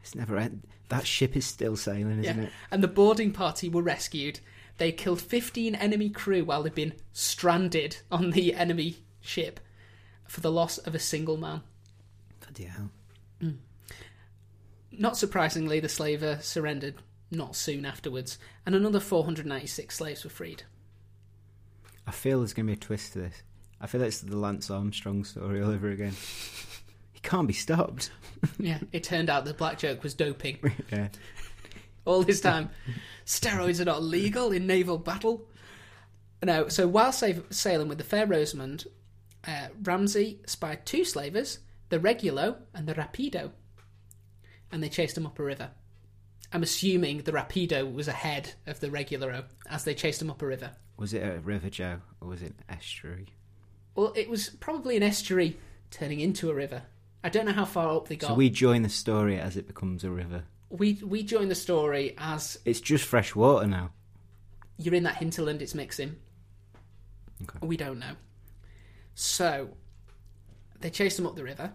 [0.00, 0.66] It's never end.
[0.88, 2.44] That ship is still sailing, isn't Yeah.
[2.44, 2.52] it?
[2.70, 4.40] And the boarding party were rescued.
[4.78, 9.60] They killed 15 enemy crew while they'd been stranded on the enemy ship
[10.26, 11.60] for the loss of a single man.
[12.40, 12.90] Bloody hell.
[13.42, 13.58] Mm.
[14.90, 16.94] Not surprisingly, the slaver surrendered
[17.30, 20.64] not soon afterwards, and another 496 slaves were freed.
[22.10, 23.44] I feel there's going to be a twist to this.
[23.80, 26.10] I feel it's the Lance Armstrong story all over again.
[27.12, 28.10] he can't be stopped.
[28.58, 30.58] Yeah, it turned out the black joke was doping.
[30.90, 31.08] yeah.
[32.04, 32.70] all this time.
[33.26, 35.46] Steroids are not legal in naval battle.
[36.42, 38.86] No, so while sa- sailing with the Fair Rosamond,
[39.46, 43.52] uh, Ramsay spied two slavers, the Regulo and the Rapido,
[44.72, 45.70] and they chased them up a river.
[46.52, 50.46] I'm assuming the Rapido was ahead of the Regularo as they chased them up a
[50.46, 50.72] river.
[50.96, 53.28] Was it a river, Joe, or was it an estuary?
[53.94, 55.56] Well, it was probably an estuary
[55.90, 56.82] turning into a river.
[57.22, 58.28] I don't know how far up they got.
[58.28, 60.44] So we join the story as it becomes a river.
[60.70, 63.90] we we joined the story as It's just fresh water now.
[64.78, 66.16] you're in that hinterland it's mixing.
[67.42, 67.58] Okay.
[67.66, 68.14] We don't know.
[69.14, 69.70] So
[70.80, 71.72] they chased them up the river.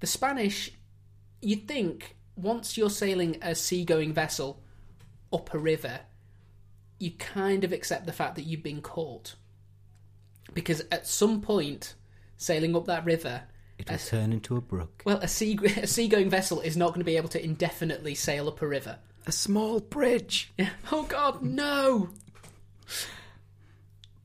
[0.00, 0.70] The Spanish,
[1.40, 4.62] you'd think, once you're sailing a seagoing vessel
[5.32, 6.00] up a river,
[6.98, 9.34] you kind of accept the fact that you've been caught.
[10.54, 11.94] Because at some point,
[12.36, 13.42] sailing up that river,
[13.78, 14.08] It will Yes.
[14.08, 15.02] turn into a brook.
[15.04, 18.48] well, a sea a seagoing vessel is not going to be able to indefinitely sail
[18.48, 18.98] up a river.
[19.26, 20.50] A small bridge.
[20.56, 20.70] Yeah.
[20.90, 22.08] Oh God, no!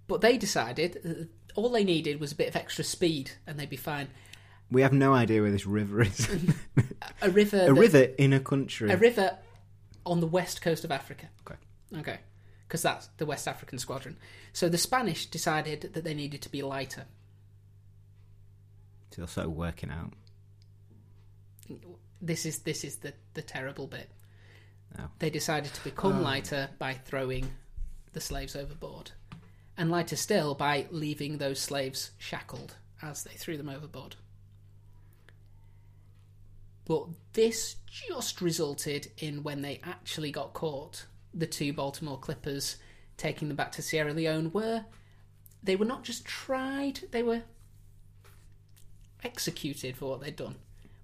[0.08, 3.70] But they decided that all they needed was a bit of extra speed, and they'd
[3.70, 4.08] be fine.
[4.72, 6.28] We have no idea where this river is.
[7.22, 8.90] A river, a that- river in a country.
[8.92, 9.38] a river
[10.06, 11.28] on the west coast of Africa.
[11.46, 11.60] Okay.
[12.00, 12.20] Okay,
[12.68, 14.18] because that's the West African Squadron.
[14.52, 17.06] So the Spanish decided that they needed to be lighter.
[19.12, 20.14] Still sort of working out.
[22.22, 24.10] This is this is the the terrible bit.
[24.98, 25.04] Oh.
[25.20, 26.22] They decided to become Oh.
[26.22, 27.52] lighter by throwing
[28.14, 29.12] the slaves overboard,
[29.78, 34.16] and lighter still by leaving those slaves shackled as they threw them overboard.
[36.86, 42.78] But this just resulted in when they actually got caught, the two Baltimore Clippers
[43.18, 44.86] taking them back to Sierra Leone were
[45.62, 47.44] they were not just tried, they were
[49.24, 50.56] executed for what they'd done.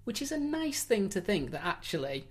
[0.03, 2.27] Which is a nice thing to think that actually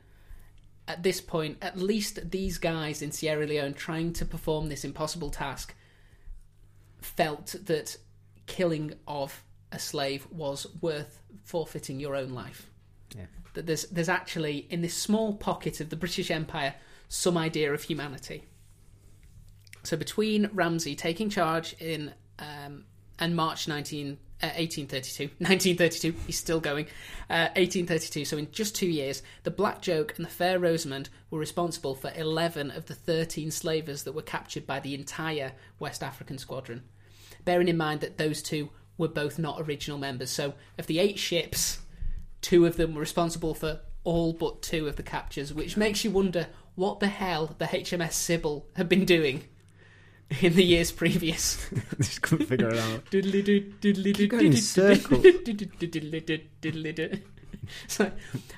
[0.88, 5.30] at this point, at least these guys in Sierra Leone trying to perform this impossible
[5.30, 5.74] task
[7.00, 7.98] felt that
[8.46, 12.70] killing of a slave was worth forfeiting your own life.
[13.16, 13.26] Yeah.
[13.54, 16.74] That there's there's actually in this small pocket of the British Empire
[17.08, 18.44] some idea of humanity.
[19.82, 22.84] So between Ramsay taking charge in um,
[23.18, 26.86] and March 19, uh, 1832, 1932, he's still going,
[27.28, 31.38] uh, 1832, so in just two years, the Black Joke and the Fair Rosamond were
[31.38, 36.38] responsible for 11 of the 13 slavers that were captured by the entire West African
[36.38, 36.82] squadron.
[37.44, 41.18] Bearing in mind that those two were both not original members, so of the eight
[41.18, 41.80] ships,
[42.40, 46.10] two of them were responsible for all but two of the captures, which makes you
[46.10, 49.44] wonder what the hell the HMS Sybil had been doing
[50.40, 51.68] in the years previous.
[51.98, 53.10] Just couldn't figure it out.
[53.10, 55.22] Keep going in circles.
[57.86, 58.10] So,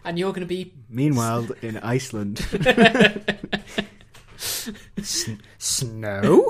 [0.04, 2.46] and you're going to be Meanwhile, in Iceland.
[4.38, 4.70] S-
[5.58, 6.48] snow?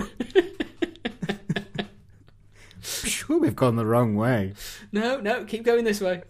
[2.83, 4.53] sure, we've gone the wrong way.
[4.93, 6.23] no, no, keep going this way.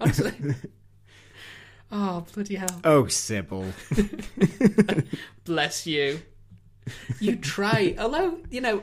[0.00, 0.32] Honestly.
[1.90, 2.80] Oh bloody hell!
[2.84, 3.64] Oh, Sybil.
[5.44, 6.20] Bless you.
[7.18, 8.82] You try, although you know,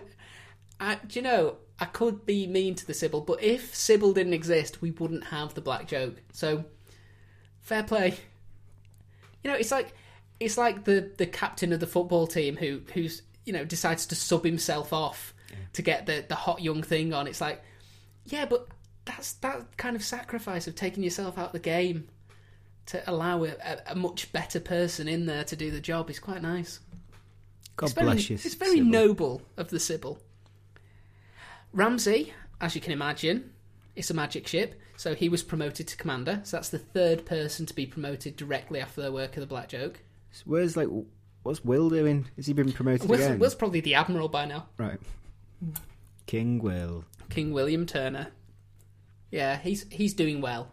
[0.79, 4.33] I, do you know I could be mean to the Sybil, but if Sybil didn't
[4.33, 6.15] exist, we wouldn't have the black joke.
[6.31, 6.65] So,
[7.61, 8.17] fair play.
[9.43, 9.93] You know, it's like
[10.39, 14.15] it's like the the captain of the football team who who's you know decides to
[14.15, 15.33] sub himself off
[15.73, 17.27] to get the the hot young thing on.
[17.27, 17.63] It's like,
[18.25, 18.67] yeah, but
[19.05, 22.07] that's that kind of sacrifice of taking yourself out of the game
[22.87, 23.53] to allow a,
[23.87, 26.79] a, much better person in there to do the job is quite nice.
[27.77, 28.35] God It's very, bless you.
[28.35, 28.91] It's very Sybil.
[28.91, 30.19] noble of the Sybil.
[31.73, 33.51] Ramsay, as you can imagine,
[33.95, 36.41] it's a magic ship, so he was promoted to commander.
[36.43, 39.69] So that's the third person to be promoted directly after their work of the Black
[39.69, 39.99] Joke.
[40.45, 40.89] Where's, like,
[41.43, 42.27] what's Will doing?
[42.35, 43.39] Has he been promoted Will's, again?
[43.39, 44.67] Will's probably the admiral by now.
[44.77, 44.99] Right.
[46.27, 47.05] King Will.
[47.29, 48.27] King William Turner.
[49.31, 50.69] Yeah, he's he's doing well.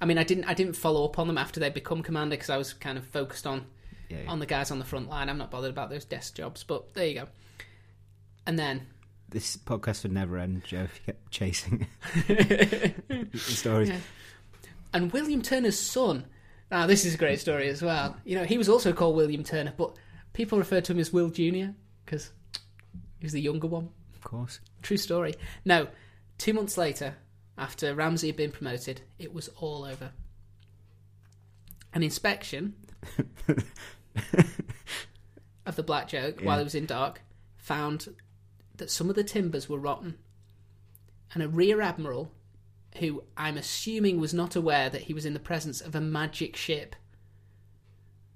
[0.00, 2.50] I mean, I didn't I didn't follow up on them after they become commander because
[2.50, 3.66] I was kind of focused on
[4.08, 4.24] Yeah.
[4.28, 5.28] on the guys on the front line.
[5.28, 7.28] I'm not bothered about those desk jobs, but there you go.
[8.46, 8.86] And then
[9.28, 11.86] this podcast would never end, Joe, if you kept chasing
[12.26, 13.88] the stories.
[13.88, 13.98] Yeah.
[14.92, 16.26] And William Turner's son.
[16.70, 18.16] Now, this is a great story as well.
[18.24, 19.94] You know, he was also called William Turner, but
[20.32, 21.72] people referred to him as Will Jr.
[22.04, 22.30] because
[23.18, 23.90] he was the younger one.
[24.14, 24.58] Of course.
[24.82, 25.34] True story.
[25.64, 25.86] No,
[26.38, 27.14] two months later,
[27.58, 30.12] after Ramsay had been promoted, it was all over.
[31.94, 32.74] An inspection
[35.66, 36.62] of the Black Joke while Yeah.
[36.62, 37.22] it was in dark
[37.56, 38.08] found
[38.76, 40.18] that some of the timbers were rotten.
[41.34, 42.32] And a rear admiral,
[42.98, 46.56] who I'm assuming was not aware that he was in the presence of a magic
[46.56, 46.96] ship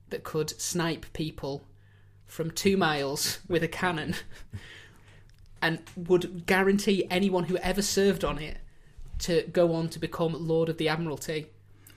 [0.09, 1.65] that could snipe people
[2.27, 4.15] from two miles with a cannon
[5.63, 8.59] and would guarantee anyone who ever served on it
[9.21, 11.47] to go on to become Lord of the Admiralty,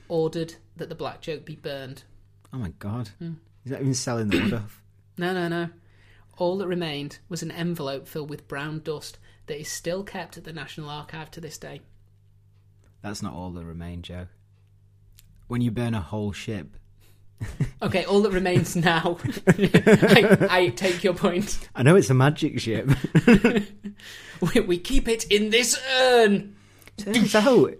[0.08, 2.04] ordered that the Black Joke be burned.
[2.52, 3.10] Oh my god.
[3.18, 3.34] Hmm.
[3.62, 4.82] He's not even selling the wood off.
[5.18, 5.68] No, no, no.
[6.38, 10.44] All that remained was an envelope filled with brown dust that is still kept at
[10.44, 11.82] the National Archive to this day.
[13.02, 14.26] That's not all that remained, Joe.
[15.48, 16.76] When you burn a whole ship,
[17.82, 19.18] Okay, all that remains now.
[19.48, 21.58] I, I take your point.
[21.74, 22.88] I know it's a magic ship.
[24.54, 26.56] We, we keep it in this urn.
[27.04, 27.74] Turns out,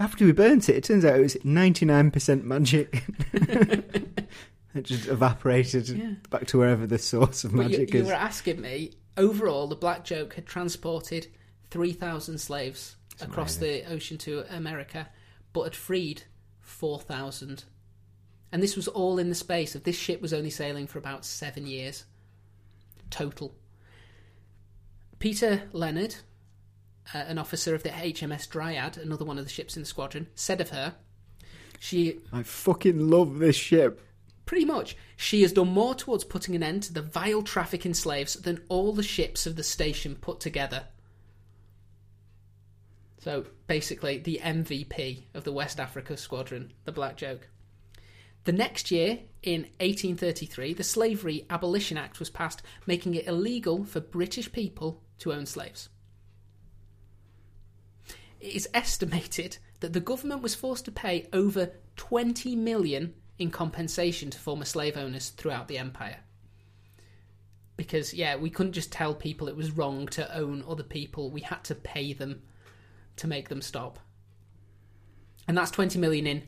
[0.00, 3.04] after we burnt it, it turns out it was 99% magic.
[3.32, 6.14] it just evaporated Yeah.
[6.30, 8.06] back to wherever the source of you, magic you is.
[8.06, 8.92] were asking me.
[9.16, 11.28] Overall, the Black Joke had transported
[11.70, 15.08] three thousand slaves across the ocean to America,
[15.52, 16.24] but had freed
[16.60, 17.64] four thousand.
[18.50, 21.24] And this was all in the space of this ship was only sailing for about
[21.24, 22.04] seven years
[23.10, 23.54] total.
[25.20, 26.16] Peter Leonard,
[27.12, 30.28] uh, an officer of the HMS Dryad, another one of the ships in the squadron,
[30.34, 30.94] said of her,
[31.78, 34.00] "She I fucking love this ship.
[34.46, 34.96] Pretty much.
[35.16, 38.62] She has done more towards putting an end to the vile traffic in slaves than
[38.68, 40.88] all the ships of the station put together.
[43.18, 47.48] So, basically, the MVP of the West Africa Squadron, the Black Joke.
[48.44, 54.00] The next year, in 1833, the Slavery Abolition Act was passed, making it illegal for
[54.00, 55.88] British people to own slaves.
[58.44, 64.28] It is estimated that the government was forced to pay over 20 million in compensation
[64.28, 66.18] to former slave owners throughout the empire.
[67.78, 71.40] Because, yeah, we couldn't just tell people it was wrong to own other people, we
[71.40, 72.42] had to pay them
[73.16, 73.98] to make them stop.
[75.48, 76.42] And that's 20 million in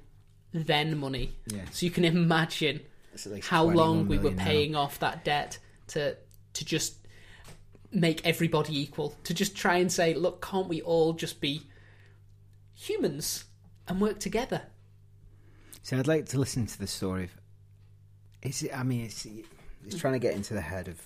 [0.52, 1.34] then money.
[1.46, 1.64] Yeah.
[1.72, 2.80] So you can imagine
[3.42, 6.14] how long we were paying off that debt to
[6.52, 6.96] to just
[7.90, 11.62] make everybody equal to just try and say look can't we all just be
[12.76, 13.44] humans
[13.88, 14.62] and work together
[15.82, 17.24] So I'd like to listen to the story.
[17.24, 17.30] Of,
[18.42, 18.76] is it?
[18.76, 19.26] I mean, it's
[19.86, 21.00] it's trying to get into the head of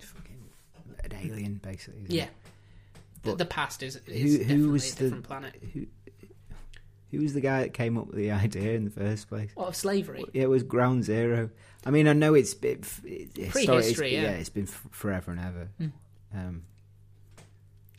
[0.00, 0.38] fucking
[1.04, 2.04] an alien, basically.
[2.08, 2.28] yeah
[3.24, 3.36] it?
[3.38, 5.86] the, past is, is who- who was the- planet Who,
[7.10, 9.50] who was the guy that came up with the idea in the first place?
[9.54, 11.50] what of slavery Yeah, it was Ground Zero.
[11.86, 14.30] I mean, I know it's been it, it's Prehistory, it's, yeah.
[14.32, 15.68] it's been f- forever and ever.
[15.80, 15.92] Mm.
[16.34, 16.62] Um,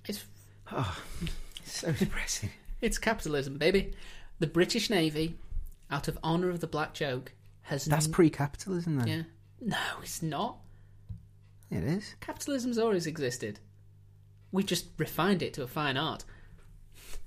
[0.07, 0.23] it's
[0.71, 1.31] oh, it's
[1.71, 2.49] so depressing.
[2.81, 3.91] it's capitalism baby
[4.39, 5.37] the british navy
[5.91, 9.07] out of honor of the black joke has That's n- pre-capitalism, then.
[9.07, 9.23] yeah
[9.61, 10.57] no it's not
[11.71, 12.15] It is.
[12.21, 13.59] capitalism's always existed.
[14.51, 16.23] We just refined it to a fine art.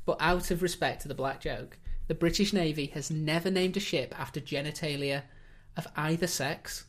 [0.05, 1.79] But out of respect to the black joke,
[2.09, 5.23] the British Navy has never named a ship after genitalia
[5.77, 6.87] of either sex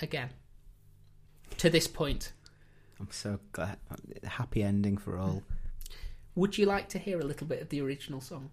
[0.00, 0.30] again.
[1.58, 2.32] To this point.
[2.98, 3.76] I'm so glad.
[4.24, 5.42] Happy ending for all.
[6.36, 8.50] Would you like to hear a little bit of the original song?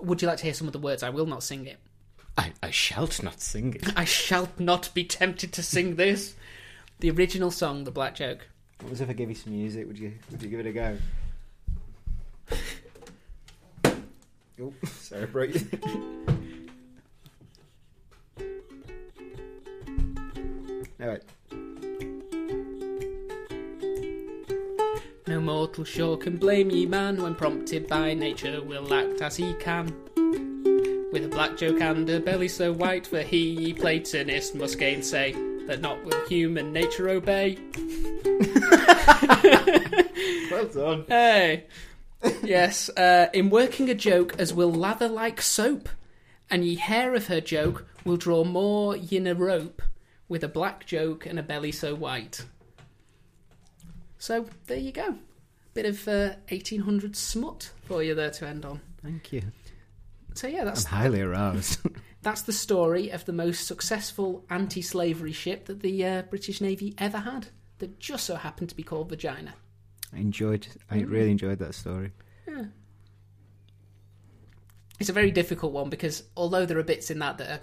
[0.00, 1.02] Would you like to hear some of the words?
[1.02, 1.78] I will not sing it.
[2.38, 3.92] I, I shalt not sing it.
[3.94, 6.34] I shall not be tempted to sing this.
[7.00, 8.48] The original song, The Black Joke.
[8.80, 9.86] What was if I gave you some music?
[9.86, 10.96] Would you Would you give it a go?
[14.62, 15.60] oh, sorry, I broke you.
[21.02, 21.22] All right.
[25.30, 29.54] No mortal sure can blame ye man when prompted by nature will act as he
[29.60, 29.86] can.
[31.12, 35.30] With a black joke and a belly so white, for he, ye Platonist, must gainsay
[35.68, 37.58] that not will human nature obey.
[40.50, 41.04] Well done.
[41.06, 41.66] Hey,
[42.42, 45.88] yes, uh, in working a joke as will lather like soap,
[46.50, 49.80] and ye hair of her joke will draw more yin a rope,
[50.28, 52.46] with a black joke and a belly so white.
[54.20, 55.16] So there you go,
[55.74, 58.80] bit of uh, 1800 smut for you there to end on.
[59.02, 59.42] Thank you.
[60.34, 61.80] So yeah, I'm that's highly aroused.
[62.22, 67.18] that's the story of the most successful anti-slavery ship that the uh, British Navy ever
[67.18, 67.48] had.
[67.78, 69.54] that just so happened to be called vagina.
[70.12, 70.66] I enjoyed.
[70.90, 71.10] I Mm.
[71.10, 72.12] really enjoyed that story.
[72.46, 72.64] Yeah.
[74.98, 77.60] It's a very difficult one because although there are bits in that that are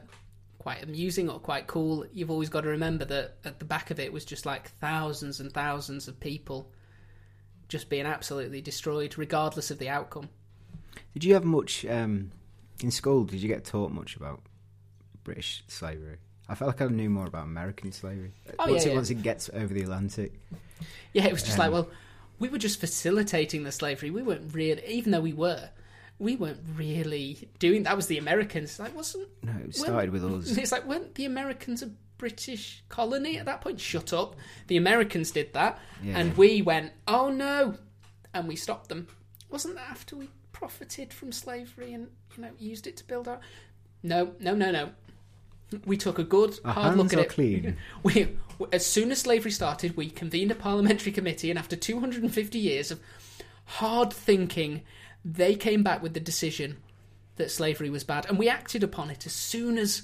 [0.67, 4.01] quite amusing or quite cool, you've always got to remember that at the back of
[4.01, 6.69] it was just like thousands and thousands of people
[7.69, 10.27] just being absolutely destroyed, regardless of the outcome.
[11.13, 12.33] Did you have much um,
[12.83, 13.23] in school?
[13.23, 14.41] Did you get taught much about
[15.23, 16.17] British slavery?
[16.49, 18.33] I felt like I knew more about American slavery.
[18.59, 18.97] Oh, once yeah, it yeah.
[18.97, 20.33] once it gets over the Atlantic,
[21.13, 21.89] Yeah, it was just like, Um, well,
[22.39, 24.11] we were just facilitating the slavery.
[24.11, 25.69] We weren't really, even though we were,
[26.19, 27.83] we weren't really doing.
[27.83, 28.79] That was the Americans.
[28.79, 30.57] Like, wasn't no, it started with us.
[30.57, 33.79] It's like, weren't the Americans a British colony at that point?
[33.79, 34.35] Shut up.
[34.67, 36.17] The Americans did that, Yeah.
[36.17, 37.75] and we went, oh no,
[38.33, 39.07] and we stopped them.
[39.49, 43.39] Wasn't that after we profited from slavery and you know used it to build our?
[44.03, 44.89] No, no, no, no.
[45.85, 47.29] We took a good Our hard look at are it.
[47.29, 47.77] clean.
[48.03, 48.37] We,
[48.71, 52.99] as soon as slavery started, we convened a parliamentary committee, and after 250 years of
[53.65, 54.81] hard thinking,
[55.27, 56.77] they came back with the decision
[57.35, 60.03] that slavery was bad, and we acted upon it as soon as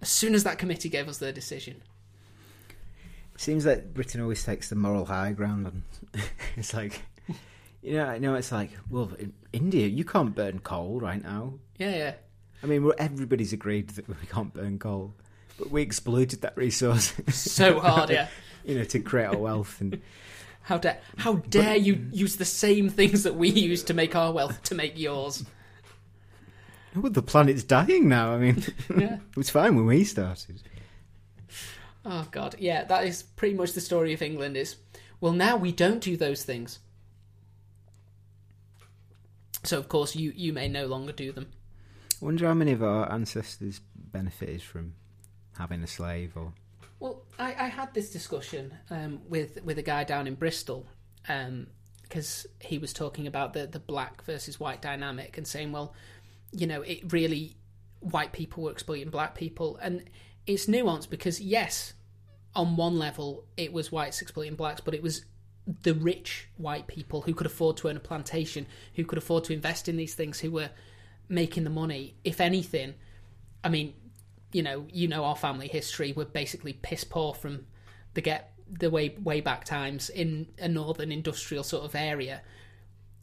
[0.00, 1.82] as soon as that committee gave us their decision.
[3.36, 5.82] Seems like Britain always takes the moral high ground, and
[6.56, 7.02] it's like,
[7.82, 11.54] you know, I know it's like, well, in India, you can't burn coal right now.
[11.78, 12.14] Yeah, yeah.
[12.62, 15.14] I mean, everybody's agreed that we can't burn coal,
[15.58, 18.28] but we exploited that resource, So hard, yeah.
[18.64, 19.80] you know, to create our wealth.
[19.80, 20.00] And
[20.62, 24.32] How dare how dare you use the same things that we use to make our
[24.32, 25.44] wealth to make yours?
[26.94, 28.34] well, the planet's dying now.
[28.34, 28.62] I mean,
[28.96, 29.14] Yeah.
[29.30, 30.62] it was fine when we started.
[32.04, 34.56] Oh god, yeah, that is pretty much the story of England.
[34.56, 34.76] Is
[35.20, 36.78] well, now we don't do those things.
[39.64, 41.48] So of course you you may no longer do them.
[42.20, 44.94] I wonder how many of our ancestors benefited from
[45.58, 46.52] having a slave, or
[47.02, 50.86] Well, I, I had this discussion um, with with a guy down in Bristol
[52.04, 55.94] because he was talking about the the black versus white dynamic and saying, well,
[56.52, 57.56] you know, it really
[57.98, 60.04] white people were exploiting black people, and
[60.46, 61.94] it's nuanced because yes,
[62.54, 65.24] on one level it was whites exploiting blacks, but it was
[65.82, 69.52] the rich white people who could afford to own a plantation, who could afford to
[69.52, 70.70] invest in these things, who were
[71.28, 72.14] making the money.
[72.22, 72.94] If anything,
[73.64, 73.94] I mean,
[74.52, 76.12] you know, you know our family history.
[76.14, 77.66] We're basically piss poor from
[78.14, 82.42] the get the way way back times in a northern industrial sort of area.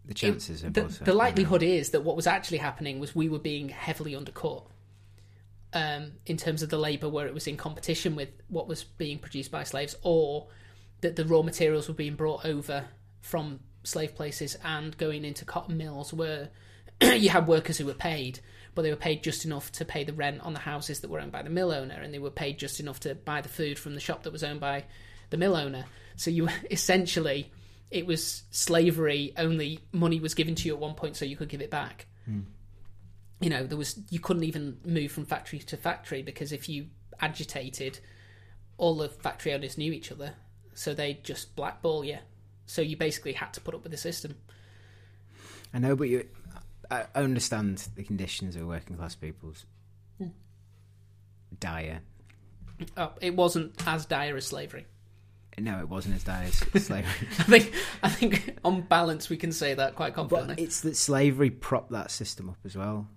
[0.05, 3.39] the chances of The, the likelihood is that what was actually happening was we were
[3.39, 4.63] being heavily undercut
[5.73, 9.19] um, in terms of the labour, where it was in competition with what was being
[9.19, 10.47] produced by slaves, or
[11.01, 12.85] that the raw materials were being brought over
[13.21, 16.49] from slave places and going into cotton mills, where
[17.01, 18.39] you had workers who were paid,
[18.79, 21.19] but they were paid just enough to pay the rent on the houses that were
[21.19, 23.77] owned by the mill owner, and they were paid just enough to buy the food
[23.77, 24.85] from the shop that was owned by
[25.31, 25.83] the mill owner.
[26.15, 27.51] So you essentially
[27.91, 31.49] it was slavery only money was given to you at one point so you could
[31.49, 32.05] give it back.
[32.23, 32.43] Hmm.
[33.41, 36.85] You know there was you couldn't even move from factory to factory because if you
[37.19, 37.99] agitated
[38.77, 40.35] all the factory owners knew each other
[40.73, 42.19] so they'd just blackball you.
[42.65, 44.37] So you basically had to put up with the system.
[45.73, 46.25] I know, but you,
[46.91, 49.65] I understand the conditions of working class people's
[50.17, 50.29] hmm.
[51.59, 52.01] dire.
[52.97, 54.85] oh, it wasn't as dire as slavery
[55.57, 57.11] No, it wasn't as dire as slavery.
[57.39, 57.73] i think
[58.03, 61.91] i think on balance we can say that quite but confidently it's that slavery propped
[61.91, 63.07] that system up as well.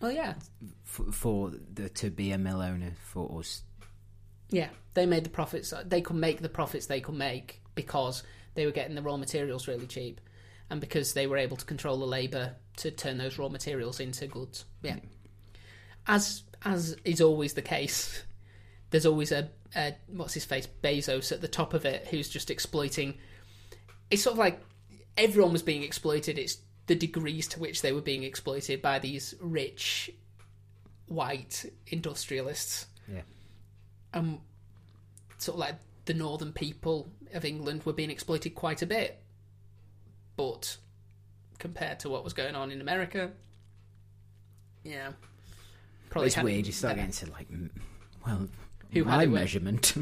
[0.00, 0.34] well yeah
[0.84, 3.62] For, for the to be a mill owner for us.
[4.50, 5.72] Yeah, they made the profits.
[5.86, 8.22] They could make the profits they could make because
[8.54, 10.20] they were getting the raw materials really cheap,
[10.68, 14.26] and because they were able to control the labour to turn those raw materials into
[14.26, 14.64] goods.
[14.82, 14.96] Yeah,
[16.06, 18.22] as as is always the case,
[18.90, 22.50] there's always a, a what's his face Bezos at the top of it who's just
[22.50, 23.18] exploiting.
[24.10, 24.60] It's sort of like
[25.16, 26.38] everyone was being exploited.
[26.38, 30.10] It's the degrees to which they were being exploited by these rich
[31.06, 33.22] white industrialists Yeah.
[34.14, 34.40] um,
[35.38, 35.74] sort of like
[36.06, 39.22] the northern people of England were being exploited quite a bit.
[40.36, 40.76] But
[41.62, 43.30] compared to what was going on in America,
[44.82, 45.12] yeah,
[46.10, 46.66] probably it's had weird.
[46.66, 47.46] You start getting to like,
[48.26, 48.48] well,
[48.90, 49.94] Who had my measurement.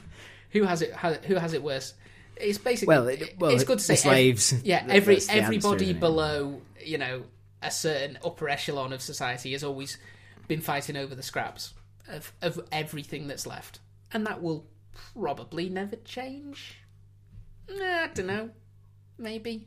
[0.50, 0.94] who has it.
[0.94, 1.94] Has, who has it worse?
[2.36, 4.64] It's basically well, it, well, it's good to say the ev- slaves.
[4.64, 7.24] yeah, every answer, everybody isn't below you know
[7.62, 9.98] a certain upper echelon of society has always
[10.46, 11.74] been fighting over the scraps
[12.08, 13.80] of of everything that's left,
[14.12, 14.68] and that will
[15.14, 16.78] probably never change.
[17.68, 18.50] Nah, I don't know.
[19.18, 19.66] Maybe